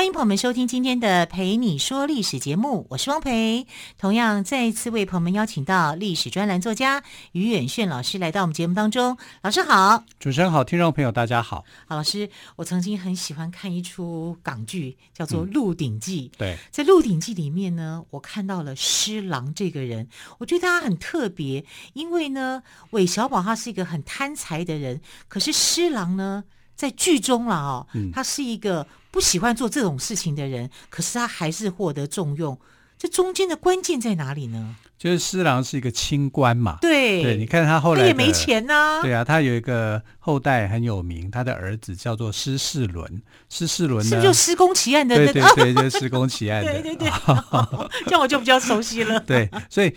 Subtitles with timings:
[0.00, 3.66] 欢迎朋友们收听今天的《陪你说历史》节目，我是汪培。
[3.98, 9.18] 同样再一次为朋友们邀请到历史专栏作家于远炫老师来到我们节目当中。
[9.42, 11.66] 老师好，主持人好，听众朋友大家好。
[11.86, 16.28] 好，老师，我曾经很喜欢看一出港剧，叫做《鹿鼎记》。
[16.30, 16.32] 嗯。
[16.38, 21.62] 对，在《鹿鼎记》里面呢，我看到了施琅这个人，我觉得他很特别，
[21.92, 26.44] 因为呢，韦小宝他是一个很贪财的人，可是施琅呢，
[26.80, 28.86] 在剧中了哦，他是一个。
[29.12, 32.56] 不喜欢做这种事情的人，可是他还是获得重用。
[32.96, 34.76] 这中间的关键在哪里呢？
[34.96, 45.32] 就是施琅是一个清官嘛，对对，你看他后来他也没钱呐、啊，对啊，他有一个后代很有名，他的儿子叫做施世伦，施世伦呢，是不是就施公奇案的那个？
[45.32, 47.10] 对对对，就是施公奇案的，对 对对，
[48.06, 49.18] 这样我就比较熟悉了。
[49.26, 49.92] 对，所以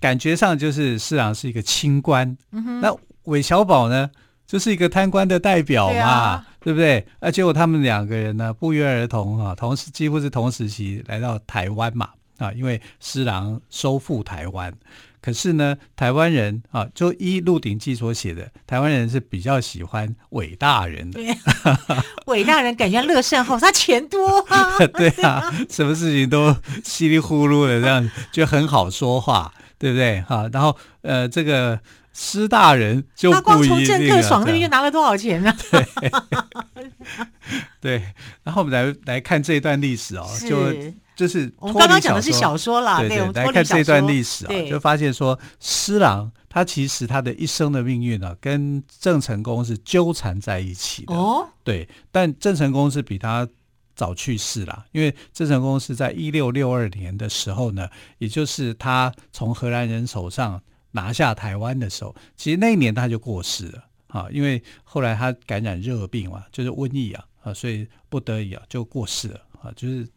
[0.00, 2.92] 感觉上就是施琅是一个清官，嗯、哼那
[3.26, 4.10] 韦小宝呢，
[4.46, 6.44] 就是一个贪官的代表嘛。
[6.66, 7.06] 对不对？
[7.20, 12.08] 而，结果他们两个人呢，不约而同啊，同时几乎是同时期来到台湾嘛
[12.38, 14.74] 啊，因为施琅收复台湾。
[15.20, 21.20] 可是呢，台湾人啊，就依《鹿鼎记》所写的，台湾人是比较喜欢伟大人的。
[22.26, 24.76] 伟大人感觉乐善好，他钱多啊。
[24.98, 26.52] 对啊，什么事情都
[26.82, 30.20] 稀里呼噜的这样，就很好说话，对不对？
[30.22, 31.78] 哈、啊，然后呃，这个。
[32.18, 35.54] 施大人就不一定了，他光从郑克爽那边就拿了多少钱呢？
[35.70, 36.10] 对，
[37.78, 38.02] 对，
[38.42, 40.72] 然后我们来来看这一段历史哦，就
[41.14, 51.46] 就是我们刚刚讲的是小说啦，对，对，对，来看这一段历史啊，就发现说施琅他其实他的一生的命运呢、啊，跟郑成功是纠缠在一起的哦。
[51.64, 53.46] 对，但郑成功是比他
[53.94, 57.86] 早去世了，因为郑成功是在一六六二年的时候呢，
[58.16, 60.62] 也就是他从荷兰人手上。
[60.96, 70.08] 拿下台湾的时候，其实那一年他就过世了啊，因为后来他感染热病嘛，就是瘟疫啊啊，所以不得已啊就过世了啊，就是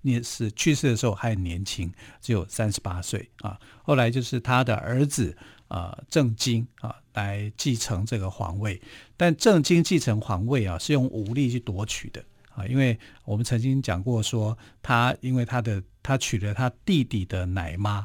[0.00, 1.90] 年是去世的时候还很年轻，
[2.20, 3.56] 只有三十八岁啊。
[3.84, 5.36] 后来就是他的儿子
[5.68, 8.82] 啊郑经啊来继承这个皇位，
[9.16, 12.20] 但郑经继承皇位啊是用武力去夺取的
[12.56, 18.04] 啊，因为我们曾经讲过说他因为他的他娶了他弟弟的奶妈。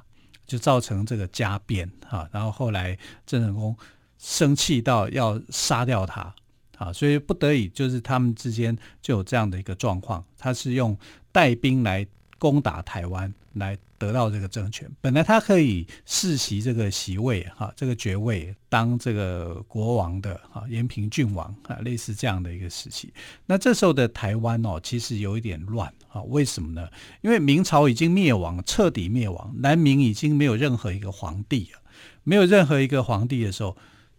[0.49, 3.77] 就造成这个家变啊，然后后来郑成功
[4.17, 6.33] 生气到要杀掉他
[6.77, 10.97] 啊，所以不得已就是他们之间就有这样的一个状况，他是用
[11.31, 12.05] 带兵来
[12.39, 14.89] 攻打台湾，来得到这个政权。
[14.99, 23.13] 本来他可以世袭这个席位哈，这个爵位当这个国王的哈，延平郡王啊，类似这样的一个时期。
[23.45, 25.93] 那这时候的台湾哦，其实有一点乱。
[26.11, 26.89] 啊，为什么呢？
[27.21, 31.79] 因为明朝已经灭亡，彻底灭亡，南明已经没有任何一个皇帝了，
[32.23, 33.77] 没有任何一个皇帝的时候，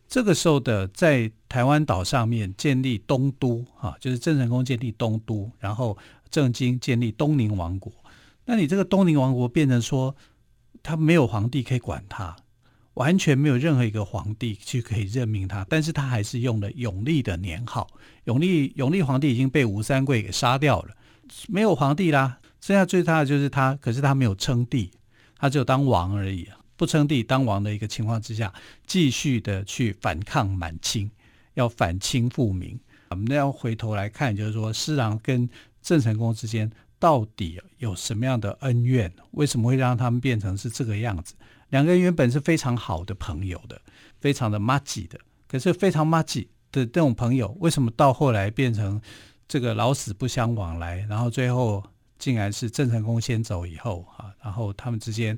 [0.09, 5.99] 这个时候的在台湾岛上面建立东都，啊，就是郑成功建立东都，然后
[6.31, 7.93] 郑经建立东宁王国。
[8.45, 10.15] 那你这个东宁王国变成说，
[10.83, 12.37] 他没有皇帝可以管他，
[12.95, 17.89] 完全没有任何一个皇帝去可以任命他，但是他还是用了永历的年号，
[18.25, 20.95] 永历永历皇帝已经被吴三桂给杀掉了。
[21.49, 23.75] 没有皇帝啦，剩下最大的就是他。
[23.77, 24.91] 可是他没有称帝，
[25.39, 28.53] 他只有当王而已，不称帝当王的一个情况之下，
[28.87, 31.11] 继续的去反抗满清，
[31.55, 32.79] 要反清复明。
[33.11, 35.49] 我们要回头来看，就是说施琅跟
[35.83, 39.13] 郑成功之间到底有什么样的恩怨？
[39.33, 41.35] 为什么会让他们变成是这个样子？
[41.71, 43.81] 两个人原本是非常好的朋友的，
[44.21, 45.19] 非常的麻吉的，
[45.49, 49.01] 可是非常麻吉的这种朋友，为什么到后来变成？
[49.51, 51.85] 这个老死不相往来，然后最后
[52.21, 55.37] 竟然是郑成功先走以后啊，然后他们之间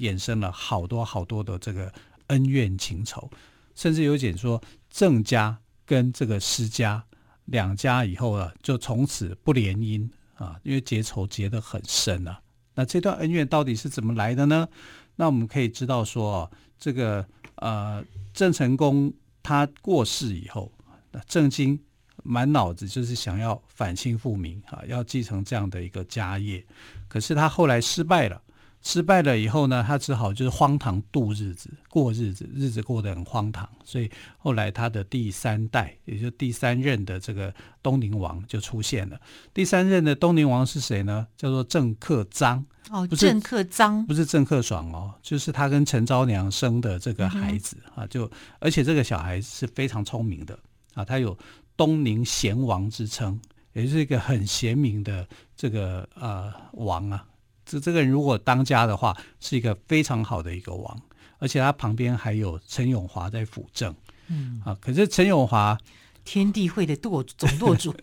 [0.00, 1.90] 衍生了好多好多的这个
[2.26, 3.26] 恩怨情仇，
[3.74, 7.02] 甚至有点说郑家跟这个施家
[7.46, 12.38] 两家以后啊，就从此不联姻啊，因为结仇结得很深啊。
[12.74, 14.68] 那这段恩怨到底是怎么来的呢？
[15.16, 19.10] 那我们可以知道说，这个呃郑成功
[19.42, 20.70] 他过世以后，
[21.12, 21.80] 那郑经。
[22.24, 26.64] 满脑子就是想要反清复明啊，要继承这样的一个家业，
[27.06, 28.40] 可是他后来失败了，
[28.82, 39.20] 失败了以后呢，他只好就是荒唐度日子，过日子，日子过得很荒唐，所以后来他的第三代，也就第三任的这个东宁王就出现了。
[39.52, 41.26] 第三任的东宁王是谁呢？
[41.36, 42.64] 叫做郑克章。
[42.90, 44.04] 哦，郑克章。
[44.06, 50.58] 不是郑克爽哦，就是他跟陈昭娘生的这个孩子、嗯、啊，就而且这个小孩是非常聪明的
[50.92, 51.36] 啊，他有
[51.76, 53.40] 东宁贤王之称，
[53.72, 55.26] 也是一个很贤明的
[55.56, 57.26] 这个呃王啊。
[57.64, 61.02] 这这个人如果当家的话，是一个非常好的一个王，
[61.38, 63.94] 而且他旁边还有陈永华在辅政，
[64.28, 65.78] 嗯啊，可是陈永华。
[66.26, 67.94] 天地会的舵总舵主，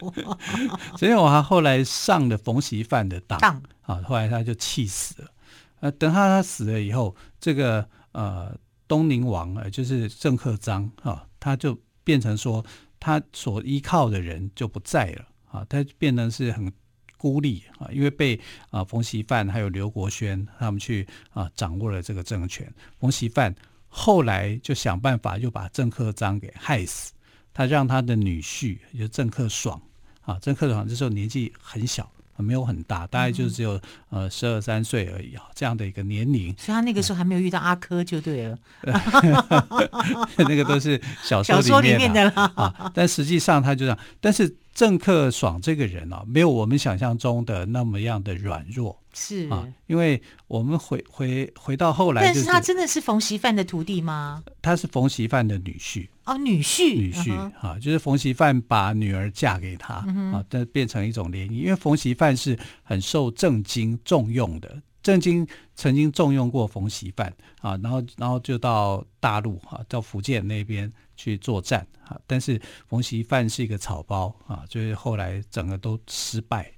[0.96, 5.32] 陈永华后来上了冯锡范的当，当啊，后来他就气死了。
[5.80, 8.56] 呃，等他他死了以后，这个呃
[8.88, 12.64] 东宁王呃就是郑克章啊，他就变成说
[13.02, 16.72] 他所依靠的人就不在了啊，他变得是很
[17.18, 18.40] 孤立啊，因为被
[18.70, 22.74] 啊冯锡范还有刘国轩他们去啊掌握了这个政权。
[23.00, 23.54] 冯锡范
[23.90, 27.12] 后来就想办法又把郑克璋给害死。
[27.54, 29.82] 他让他的女婿，就是郑克爽
[30.22, 32.10] 啊，郑克爽这时候年纪很小，
[32.42, 33.80] 没有很大，大概就只有
[34.10, 36.54] 呃十二三岁而已啊，这样的一个年龄。
[36.58, 38.58] 所以他那个时候还没有遇到阿珂就对了，
[40.38, 42.92] 那个都是小说里面的啦啊。
[42.94, 48.98] 但实际上他就这样，但是郑克爽这个人啊，没有我们想象中的那么样的软弱。
[49.14, 54.42] 是啊，因为我们回回回到后来，但是他真的是冯锡范的徒弟吗？
[54.62, 61.58] 他是冯锡范的女婿哦，女婿，女婿啊，就是冯锡范把女儿嫁给他、嗯、啊，这变成一种联谊。
[61.58, 76.72] 因为冯锡范是很受郑经重用的，郑经曾经重用过冯锡范啊，然后然后就到大陆啊，到福建那边去作战啊，但是冯锡范是一个草包啊，就是后来整个都失败。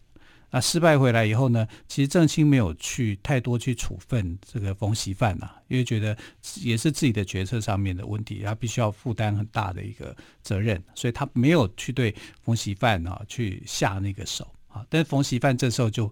[0.55, 6.15] 那失败回来以后呢，其实郑经没有去太多去处分这个冯锡范呐，因为觉得
[6.61, 14.85] 也是自己的决策上面的问题，他必须要负担很大的一个责任，所以他没有去对冯锡范啊去下那个手啊。
[14.89, 16.05] 但是冯锡范这时候就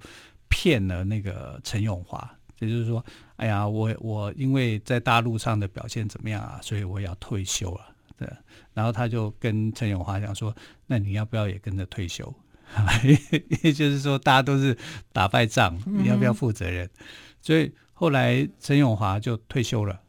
[0.51, 3.03] 骗了那个陈永华，也就是说，
[3.37, 7.87] 哎呀，我我因为在大陆上的表现怎么样啊，所以我要退休了。
[8.17, 8.29] 对，
[8.75, 10.55] 然后他就跟陈永华讲说，
[10.85, 12.31] 那你要不要也跟着退休？
[13.63, 14.77] 也就是说，大家都是
[15.11, 16.85] 打败仗，你要不要负责任？
[16.85, 16.91] 嗯、
[17.41, 19.99] 所以后来陈永华就退休了。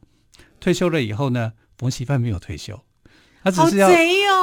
[0.60, 2.78] 退休了以后呢，冯锡范没有退休，
[3.42, 3.88] 他只是要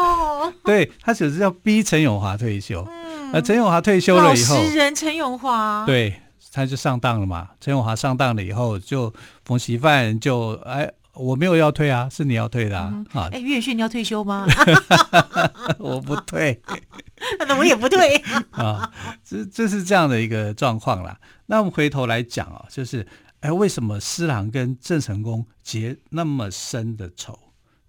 [0.65, 2.83] 对，他只是要逼陈永华退休。
[2.85, 2.98] 那、
[3.33, 6.21] 嗯、陈永华退休了以后，老实人陈永华对，
[6.51, 7.49] 他就上当了嘛。
[7.59, 9.13] 陈永华上当了以后，就
[9.45, 10.91] 冯锡范就哎。
[11.15, 12.89] 我没有要退啊，是你要退的啊！
[12.93, 14.47] 嗯、啊，哎，岳轩，你要退休吗？
[15.77, 16.61] 我不退，
[17.45, 18.15] 那我也不退
[18.51, 18.89] 啊。
[19.21, 21.19] 这这是这样的一个状况啦。
[21.47, 23.05] 那我们回头来讲啊，就是
[23.41, 27.37] 哎，为什么施琅跟郑成功结那么深的仇？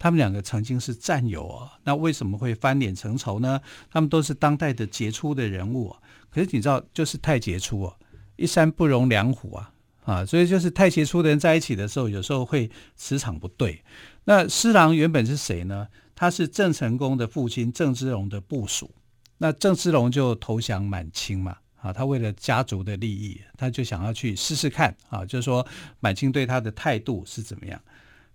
[0.01, 3.61] 他们两个曾经是战友啊，那为什么会翻脸成仇呢？
[3.89, 5.95] 他们都是当代的杰出的人物，
[6.31, 7.95] 可是你知道，就是太杰出啊，
[8.37, 9.73] 一山不容两虎啊。
[10.05, 13.85] 啊，所以就是太杰出的人在一起的时候，有时候会磁场不对。
[14.25, 15.87] 那施琅原本是谁呢？
[16.17, 18.91] 他是郑成功的父亲郑芝龙的部属。
[19.39, 25.65] 那郑芝龙就投降满清嘛，啊，他为了家族的利益，他就想要去试试看啊，就是说
[26.01, 27.81] 满清对他的态度是怎么样。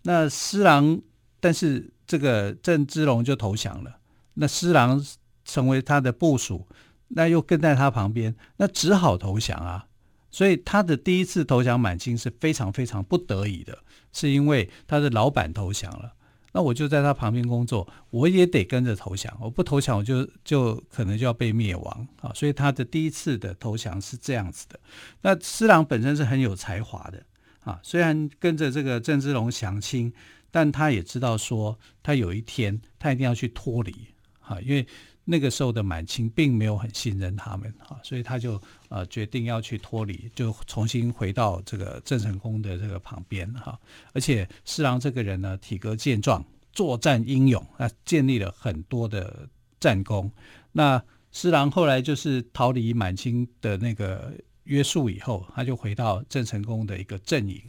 [0.03, 1.01] 那施琅，
[1.45, 3.97] 但是这个郑芝龙就投降了，
[4.33, 4.99] 那施琅
[5.43, 6.67] 成为他的部属，
[7.09, 9.85] 那又跟在他旁边，那只好投降啊。
[10.31, 13.77] 所以他的第一次投降满清是非常非常不得已的，
[14.11, 16.15] 是因为他的老板投降了，
[16.51, 22.31] 那我就在他旁边工作，我也得跟着投降，我不投降我就就可能就要被灭亡啊！
[22.33, 24.79] 所以他的第一次的投降是这样子的。
[25.21, 27.23] 那施琅本身是很有才华的
[27.59, 30.11] 啊，虽然跟着这个郑芝龙降清，
[30.55, 33.93] 但他也知道说他有一天他一定要去脱离
[34.39, 34.87] 啊，因为。
[35.27, 43.75] 那个时候的满清并没有很信任他们啊，所以他就呃决定要去脱离，就重新回到这个郑成功的这个旁边哈。
[44.13, 50.31] 而且施琅这个人呢，体格健壮，作战英勇，啊，建立了很多的战功。
[50.71, 54.31] 那施琅后来就是逃离满清的那个
[54.65, 57.59] 约束以后，他就回到郑成功的一个阵营。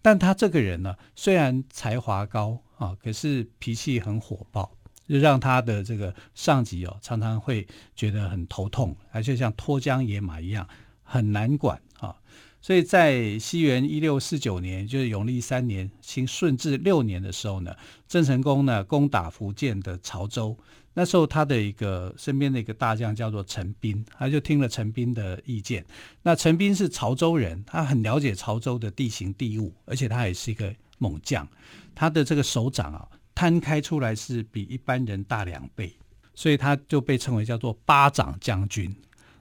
[0.00, 4.72] 但他这个人呢，虽然才华高啊，可是脾气很火爆。
[5.08, 10.66] 就让他的这个上级哦，常常会觉得很头痛，而且像脱缰野马一样
[11.02, 12.16] 很难管啊。
[12.62, 17.76] 所以在西元一六四九年，就是永历三年，清顺治六年的时候呢，
[18.08, 20.56] 郑成功呢攻打福建的潮州，
[20.94, 25.84] 那时候他的一个身边的一个大将叫做陈斌，他就听了陈斌的意见。
[26.22, 31.48] 那陈斌是潮州人，他很了解潮州的地形地物，而且他也是一个猛将，
[31.94, 33.08] 他的这个手掌啊。
[33.34, 35.96] 摊开出来是比一般人大两倍，
[36.34, 38.94] 所以他就被称为叫做巴掌将军。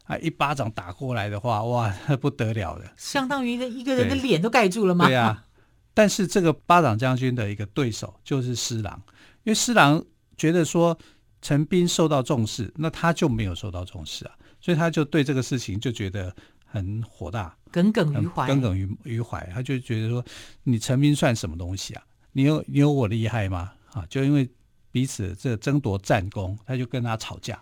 [0.05, 5.05] 啊，一巴掌打过来的话，哇，那不得了的，相当于一个人的脸都盖住了吗？
[5.05, 5.45] 对呀、啊。
[5.93, 8.99] 但是这个巴掌将军的一个对手就是施琅，
[9.43, 10.03] 因为施琅
[10.37, 10.97] 觉得说
[11.41, 16.33] 陈斌受到重视，那他就没有受到重视啊，所以他就对这个事情就觉得
[16.65, 20.23] 很火大，耿耿于怀，耿耿于于怀，他就觉得说
[20.63, 22.03] 你陈斌算什么东西啊？
[22.31, 23.73] 你有你有我厉害吗？
[23.93, 24.49] 啊，就因为
[24.91, 27.61] 彼此这争夺战功，他就跟他吵架。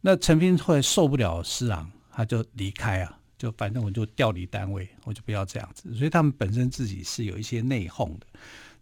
[0.00, 3.18] 那陈斌后来受不了施琅，他就离开啊。
[3.36, 5.94] 就反正我就调离单位，我就不要这样子。
[5.94, 8.26] 所以他们本身自己是有一些内讧的。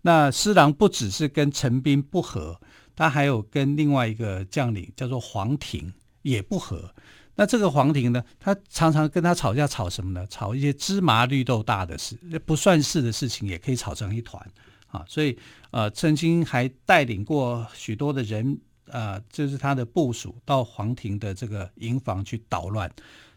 [0.02, 2.60] 那施琅不只是跟陈斌不和，
[2.94, 6.94] 他还有跟另外一个将领叫做黄庭也不和。
[7.34, 10.26] 那这个黄庭呢，他常常跟他吵架，吵什么呢？
[10.28, 14.46] 吵一些芝麻绿豆大的事，不算事的事情也可以吵成一团
[14.88, 15.04] 啊。
[15.08, 15.38] 所以
[15.70, 22.90] 呃，曾经还带领过许多的人，呃，就是他的部属到黄庭的这个营房去捣乱。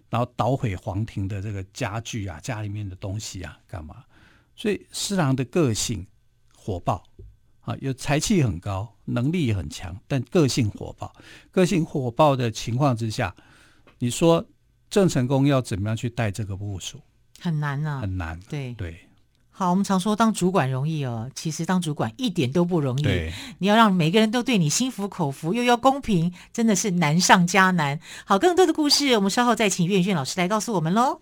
[0.07, 4.03] 然后捣毁黄庭的这个家具啊，家里面的东西啊，干嘛？
[4.55, 6.05] 所以施琅的个性
[6.55, 7.03] 火爆
[7.65, 11.13] 啊，有才气很高，能力也很强，但个性火爆。
[11.51, 13.35] 个性火爆的情况之下，
[13.99, 14.45] 你说
[14.89, 17.01] 郑成功要怎么样去带这个部属？
[17.39, 18.39] 很难啊，很难。
[18.47, 18.97] 对对。
[19.49, 23.31] 好，我们常说当主管容易哦，其实当主管一点都不容易。
[23.59, 27.97] 你要让每个人都对你心服口服，又要公平，真的是难上加难。
[28.25, 31.21] 好，更多的故事，我们稍后再请岳轩老师来告诉我们喽。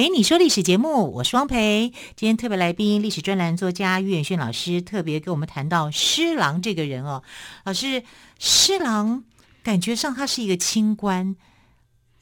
[0.00, 1.92] 蓓你说历史节目，我是汪培。
[2.16, 7.22] 今天特别来宾，历史专栏作家于远轩老师特别跟我们谈到施琅这个人哦。
[7.64, 8.02] 老师，
[8.38, 9.24] 施琅
[9.62, 11.36] 感觉上他是一个清官，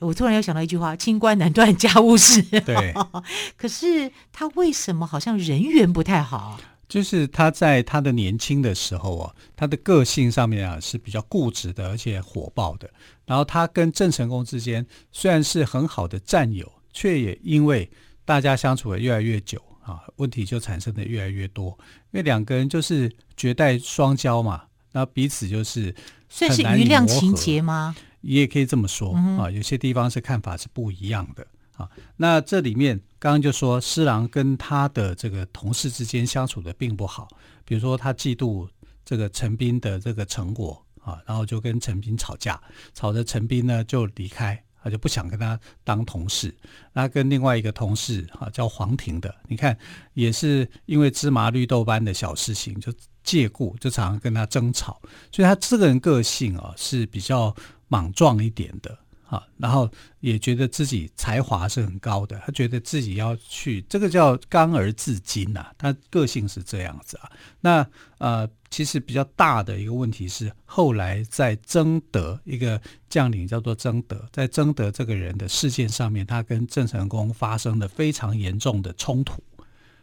[0.00, 2.92] 我突然又想到一句话：“清官难断家务事。”对。
[3.56, 6.58] 可是他为什么好像人缘不太好？
[6.88, 12.90] 就是他在他的年轻的时候啊，他的个性上面啊是比较固执的，而且火爆的。
[13.24, 16.72] 然后他跟郑成功之间虽然是很好的战友。
[16.92, 17.90] 却也因为
[18.24, 21.68] 大家相处的越来越久啊，问题就产生的越来越多。
[22.10, 25.94] 因为两个人就是绝代双骄嘛，那彼此就是
[26.28, 27.94] 算是余量情节吗？
[28.20, 29.50] 你也可以这么说啊。
[29.50, 31.88] 有些地方是看法是不一样的啊。
[32.16, 37.28] 那这里面刚刚就说施琅跟他的这个同事之间相处的并不好，
[37.64, 38.68] 比如说他嫉妒
[39.04, 42.60] 这个陈斌的这个成果啊，然后就跟陈斌吵架，
[42.92, 44.62] 吵着陈斌呢就离开。
[44.82, 46.54] 他就不想跟他当同事，
[46.92, 49.76] 那跟另外一个同事啊叫黄婷的，你看
[50.14, 52.92] 也是因为芝麻绿豆般的小事情就
[53.22, 57.54] 借故就常常跟他争吵，所以他这个人个性啊是比较
[57.88, 58.98] 莽撞一点的。
[59.28, 67.30] 啊，然后也觉得自己才华是很高的，他觉得自己要去，这个叫刚而自矜呐、啊，他个性是这样子啊。
[67.60, 72.80] 那呃，其实比较大的一个问题是，后来在曾德一个
[73.10, 79.42] 将领叫做曾德，在曾德这个人的事件上面，他跟郑成功发生了非常严重的冲突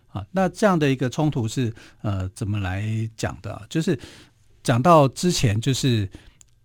[0.09, 0.23] 啊。
[0.31, 3.59] 那这样的一个冲突是呃怎么来讲的？
[3.71, 3.99] 就是
[4.61, 6.07] 讲到之前就是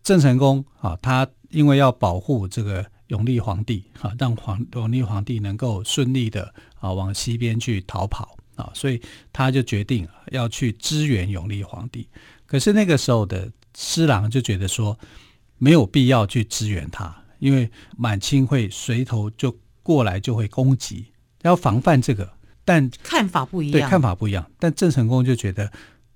[0.02, 1.26] 郑成功啊，他。
[1.50, 9.00] 因为要保护这个永历皇帝啊，让皇永历皇帝能够顺利的啊往西边去逃跑啊，所以
[9.32, 12.08] 他就决定要去支援永历皇帝。
[12.46, 14.98] 可是那个时候的施琅就觉得说
[15.58, 21.06] 没有必要去支援他，因为满清会随头就过来就会攻击，
[21.42, 22.32] 要防范这个。
[22.64, 24.48] 但看法不一样，对，看法不一样。
[24.58, 25.72] 但郑成功就觉得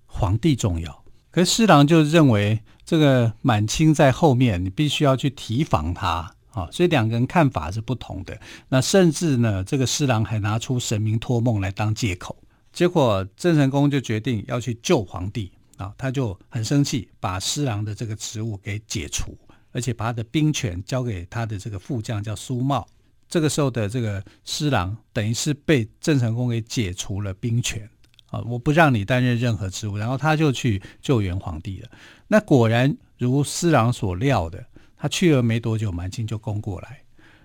[0.06, 1.04] 皇帝重要。
[1.30, 8.38] 可是施琅就认为这个满清在后面，你必须要去提防他啊，所以两个人看法是不同的。
[8.68, 12.36] 那甚至呢，这个施琅还拿出神明托梦来当借口。
[12.72, 19.36] 结果郑成功就决定要去救皇帝啊，他就很生气，把施琅的这个职务给解除，
[19.72, 22.86] 而且把他的兵权交给他的这个副将叫苏茂。
[23.28, 27.88] 这个时候的这个施琅等于是被郑成功给解除了兵权。
[28.34, 31.88] 啊，我不让你担任任何职务，然后他就去救援皇帝了。
[32.26, 34.64] 那果然如施琅所料的，
[34.96, 37.00] 他去了没多久，满清就攻过来。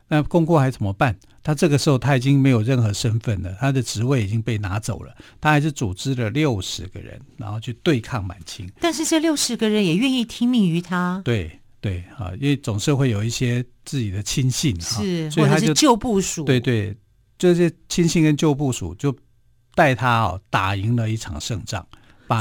[0.07, 1.15] 那攻过来怎么办？
[1.43, 5.15] 他这个时候他已经没有任何身份了，他的职位已经被拿走了。
[5.39, 8.67] 他还是组织了六十个人，然后去对抗满清。
[8.79, 11.21] 但是这六十个人也愿意听命于他。
[11.23, 16.43] 对对啊，因为总是会有一些自己的亲信，是，所以他就旧部署。
[16.43, 16.95] 对对，
[17.37, 19.15] 这些亲信跟旧部署就
[19.79, 21.87] 带他哦打赢了一场胜仗。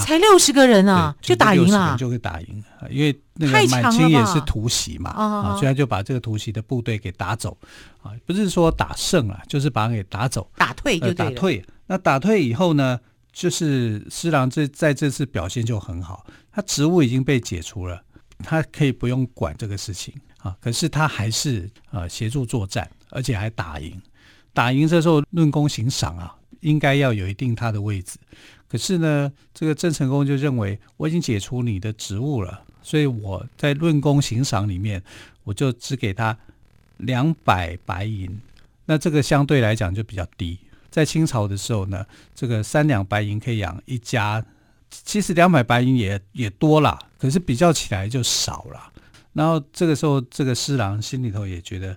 [0.04, 7.57] 才六十个人啊，就打赢了，就会打赢，因为那个满清也是突袭嘛，啊，所以他就把这个突袭的部队给打走，
[8.02, 11.64] 啊，不是说打胜了，就是把他给打走，打退就打退。
[11.87, 13.00] 那打退以后呢，
[13.33, 18.02] 就是施琅这在这次表现就很好，他职务已经被解除了，
[18.40, 23.99] 他可以不用管这个事情啊，可是他还是呃协助作战，而且还打赢，
[24.52, 28.19] 打赢这时候论功行赏啊，应该要有一定他的位置。
[28.69, 35.03] 可是呢，这个郑成功就认为我已经解除你的职务了，所以我在论功行赏里面，
[35.45, 36.37] 我就只给他
[36.99, 38.41] 两百白银。
[38.85, 40.59] 那这个相对来讲就比较低。
[40.91, 44.45] 在清朝的时候呢，这个三两白银可以养一家，
[44.91, 48.93] 其实两百白银也也多了，可是比较起来就少了。
[49.33, 51.97] 然后这个时候，这个侍郎心里头也觉得，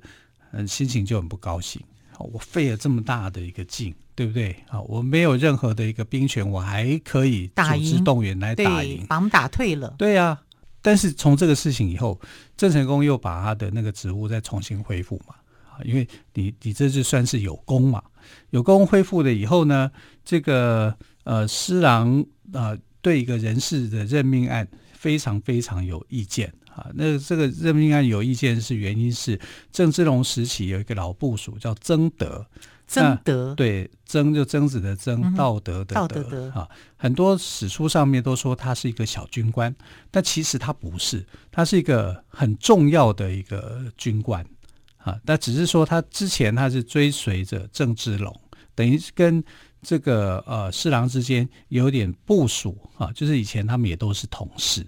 [0.52, 1.82] 嗯，心情就很不高兴。
[2.18, 3.96] 我费了这么大的一个劲。
[4.14, 4.56] 对不对？
[4.68, 9.96] 啊，我没有任何的一个兵权，我还可以组织动员来打赢，把我们打退了。
[9.98, 10.42] 对呀、啊，
[10.82, 12.20] 但是从这个事情以后，
[12.58, 15.36] 郑成功又把他的那个职务再重新恢复嘛。
[15.70, 18.04] 啊，因为你你这就算是有功嘛，
[18.50, 19.90] 有功恢复了以后呢，
[20.26, 26.92] 这个呃施琅啊对一个人事的任命案非常非常有意见啊。
[26.94, 29.40] 那这个任命案有意见是原因是
[29.72, 32.46] 郑芝龙时期有一个老部署叫曾德。
[32.92, 39.74] 曾德对曾就曾子的曾道德的德，道德德啊，很多史书上面都说他是一个小军官，
[40.12, 44.46] 但其实他不是，他是一个很重要的一个军官
[44.98, 45.18] 啊。
[45.24, 48.38] 但只是说他之前他是追随着郑芝龙，
[48.76, 49.42] 等于跟
[49.82, 54.86] 这个呃侍郎之间有点部署啊，就是以前他们也都是同事。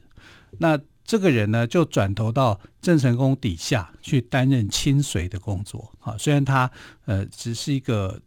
[0.60, 5.92] 那这个人呢，就转投到郑成功底下去担任亲随的工作。
[6.00, 6.70] 啊，虽然他
[7.06, 8.20] 呃只是一个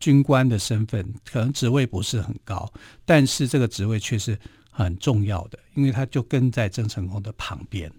[0.00, 2.72] 军官的身份，可能职位不是很高，
[3.04, 4.38] 但是这个职位却是
[4.70, 7.92] 很重要的，因为他就跟在郑成功的旁边。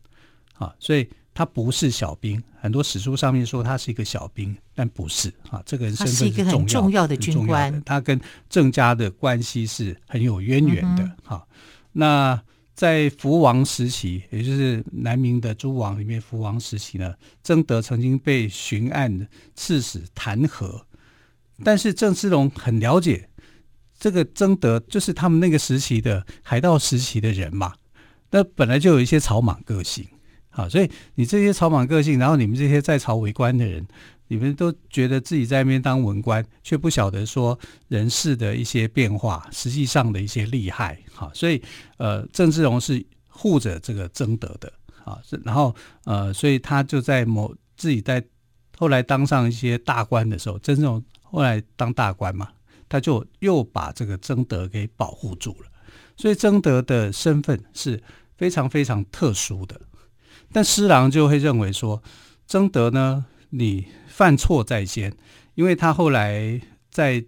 [0.57, 2.41] 啊，所以他不是小兵。
[2.59, 5.31] 很多史书上面说他是一个小兵，但不是。
[5.49, 8.19] 啊，这个人身份是一个很重要的军官，他跟
[8.49, 11.05] 郑家的关系是很有渊源的。
[11.23, 11.57] 哈、嗯，
[11.91, 12.43] 那。
[12.73, 20.81] 在福王时期，也就是南明的诸王里面，福王时期呢，曾德曾经被巡按刺史弹劾，
[21.63, 23.29] 但是郑芝龙很了解
[23.99, 27.73] 这个曾德，就是他们那个时期的海盗时期的人嘛，
[28.31, 30.07] 那本来就有一些草莽个性，
[30.49, 33.87] 好，所以你这些草莽个性，然后你们这些在朝为官的人。
[34.27, 37.57] 你们都觉得自己在那边当文官，却不晓得说
[37.87, 41.61] 人事的一些变化，实际上的一些厉害，哈，所以
[41.97, 44.71] 呃，郑芝龙是护着这个曾德的，
[45.03, 48.23] 啊，然后呃，所以他就在某自己在
[48.77, 52.49] 后来当上一些大官的时候，郑芝龙后来当大官嘛，
[52.89, 55.67] 他就又把这个曾德给保护住了，
[56.17, 58.01] 所以曾德的身份是
[58.37, 59.79] 非常非常特殊的，
[60.51, 62.01] 但施琅就会认为说，
[62.47, 63.85] 曾德呢，你。
[64.13, 65.11] 犯错在先，
[65.55, 66.61] 因为他后来
[66.91, 67.25] 在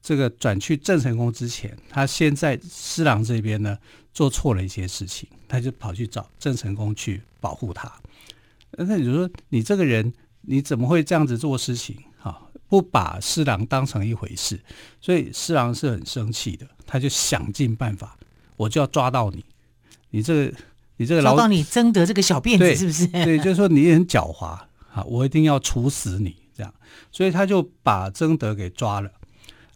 [0.00, 3.76] 这个转去郑成功之前，他先在施琅这边呢
[4.14, 7.92] 做错了一些事情，他就跑去找郑成功去保护他。
[8.78, 11.96] 那你就说你这个人你怎么会这样子做事情？
[12.16, 14.60] 哈，不把施琅当成一回事，
[15.00, 18.16] 所以施琅是很生气的，他就想尽办法，
[18.56, 19.44] 我就要抓到你，
[20.10, 20.56] 你这个
[20.98, 23.24] 你这个老，你曾德这个小辫子是不是？
[23.24, 24.56] 对，就是说你也很狡猾。
[24.92, 25.02] 啊！
[25.04, 26.74] 我一定要处死你，这样，
[27.12, 29.10] 所以他就把曾德给抓了。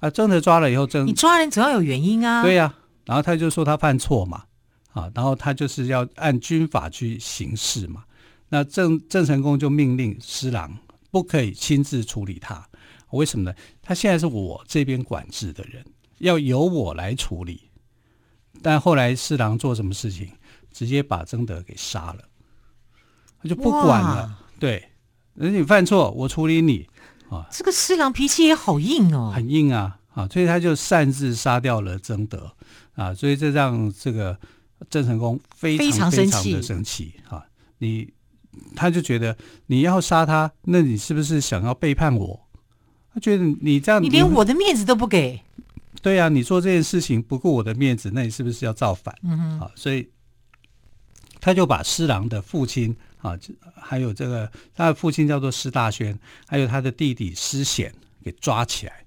[0.00, 2.42] 啊，曾德抓了以后，曾你抓人总要有原因啊。
[2.42, 4.44] 对呀、啊，然后他就说他犯错嘛，
[4.92, 8.04] 啊，然后他就是要按军法去行事嘛。
[8.48, 10.76] 那郑郑成功就命令施琅
[11.10, 12.68] 不可以亲自处理他，
[13.10, 13.56] 为什么呢？
[13.80, 15.84] 他现在是我这边管制的人，
[16.18, 17.70] 要由我来处理。
[18.62, 20.30] 但后来施琅做什么事情？
[20.72, 22.24] 直接把曾德给杀了，
[23.40, 24.40] 他就不管了。
[24.58, 24.90] 对。
[25.34, 26.86] 人你犯错，我处理你
[27.28, 27.46] 啊！
[27.50, 30.28] 这个施琅脾气也好硬哦，很硬啊啊！
[30.28, 32.52] 所以他就擅自杀掉了曾德
[32.94, 33.12] 啊！
[33.12, 34.38] 所以这让这个
[34.88, 37.44] 郑成功非常非常的生气啊！
[37.78, 38.12] 你
[38.76, 42.40] 他就觉得你要杀他，那你是不是想要背叛我？
[43.12, 45.40] 他觉得你这样，你连我的面子都不给。
[46.02, 49.14] 对呀、啊，你做这件事情不顾我的面子，那你是不是要造反？
[49.24, 50.08] 嗯哼，啊，所以
[51.40, 53.32] 他就把施琅的父亲啊，
[53.74, 57.90] 还有这个他的父亲叫做施大轩，还有他的弟弟施显
[58.22, 59.04] 给抓起来，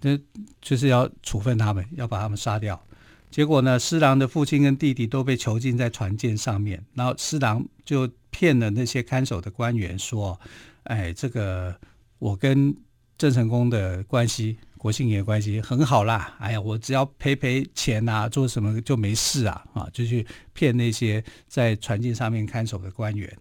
[0.00, 0.20] 这
[0.60, 2.82] 就是要处分他们，要把他们杀掉。
[3.30, 10.40] 结果呢，施琅的父亲跟弟弟都被囚禁在船舰上面，然后施琅就骗了那些看守的官员说
[10.84, 11.78] ：“哎，这个
[12.18, 12.74] 我跟
[13.16, 16.36] 郑成功的关系，国姓爷关系很好啦。
[16.38, 23.36] 哎呀，我只要赔赔钱啊，做什么就没事啊，啊，就去骗那些在船舰上面看守的官员。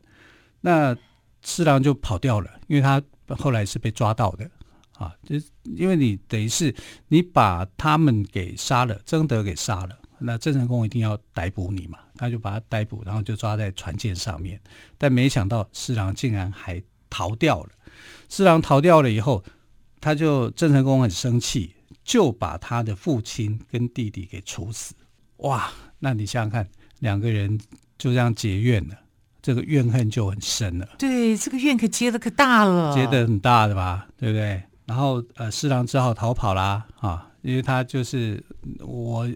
[0.62, 0.98] 那
[1.44, 3.00] 四郎就跑掉了，因为他
[3.38, 4.50] 后来是被抓到的。”
[4.98, 6.74] 啊，就因为你等于是
[7.10, 14.60] 你把他们给杀了，曾德给杀了，那郑成功一定要逮捕你嘛，他就把他逮捕，然后就抓在船舰上面。
[14.98, 17.70] 但没想到四郎竟然还逃掉了。
[18.30, 19.44] 四郎逃掉了以后，
[20.06, 24.94] 他就郑成功很生气，就把他的父亲跟弟弟给处死。
[25.38, 27.60] 哇，那你想想看，两个人
[27.98, 28.96] 就这样结怨了，
[29.42, 30.88] 这个怨恨就很深了。
[31.00, 34.62] 对，这个怨可结的可大了，结得很大的吧，对不对？
[34.86, 38.46] 然后，呃，施琅只好逃跑啦，啊，因为他就是
[38.82, 39.28] 我，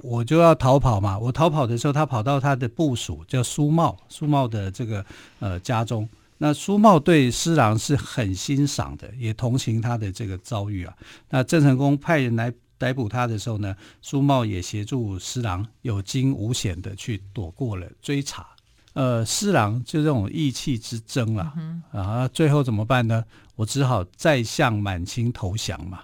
[0.00, 1.18] 我就要逃跑嘛。
[1.18, 5.04] 我逃跑的时候，他跑到他的部属叫苏茂，苏茂的这个
[5.40, 6.08] 呃家中。
[6.38, 10.94] 那苏茂对施琅是很欣赏的，也同情他的这个遭遇啊。
[11.30, 18.46] 那郑成功派人来逮捕他的时候呢，苏茂也协助施琅有惊无险的去躲过了追查。
[18.94, 21.52] 呃，施琅就这种意气之争啊，
[21.90, 23.24] 啊，最后怎么办呢？
[23.56, 26.00] 我只好再向满清投降嘛，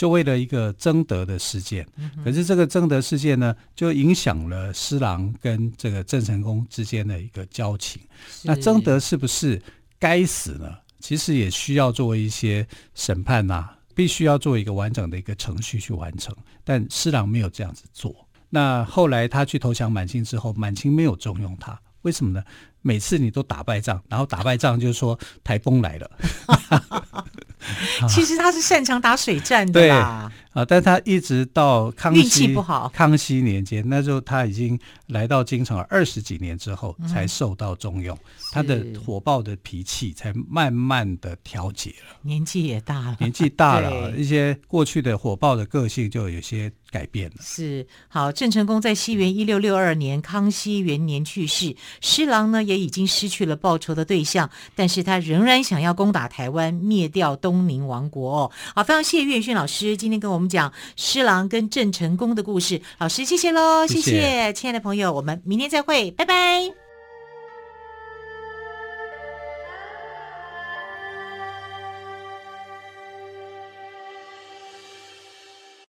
[0.00, 1.86] 就为了一个争德的事件。
[2.24, 8.00] 可是这个争德事件呢，就影响了施琅跟这个郑成功之间的一个交情。
[8.42, 9.60] 那争德是不是
[9.98, 10.74] 该死呢？
[11.00, 16.34] 其实也需要做一些审判呐、啊，必须要做一个完整的一个程序去完成。
[16.64, 18.26] 但施琅没有这样子做。
[18.48, 21.78] 那后来他去投降满清之后，满清没有重用他。
[22.00, 22.42] 为什么呢？
[22.80, 26.10] 每次你都打败仗，然后打败仗就是说台风来了。
[28.08, 30.30] 其实他是擅长打水战的啦。
[30.52, 32.56] 啊，但他一直到康熙
[32.92, 38.16] 康熙年间，那时候他已经来到京城二十几年之后，才受到重用。
[38.16, 42.16] 嗯、他的火爆的脾气才慢慢的调节了。
[42.22, 47.36] 年纪也大了，年纪大了，一些过去的火爆的个性就有些改变了。
[47.40, 58.40] 是好，郑成功在西元一六六二年康熙元年去世，施琅呢也已经失去了报仇的对象，但是他仍然想要攻打台湾，灭掉东宁王国。
[58.40, 60.39] 哦，好，非常谢谢岳轩老师今天跟我们。
[60.40, 66.79] 我们讲施琅跟郑成功的故事，老师谢谢喽，谢谢，谢谢亲爱的朋友，我们明天再会，拜拜。